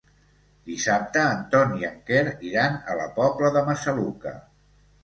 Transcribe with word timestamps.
Dissabte 0.69 1.25
en 1.33 1.43
Ton 1.53 1.77
i 1.83 1.87
en 1.91 2.01
Quer 2.09 2.25
iran 2.53 2.81
a 2.95 2.97
la 3.03 3.07
Pobla 3.21 3.57
de 3.61 3.67
Massaluca. 3.71 4.37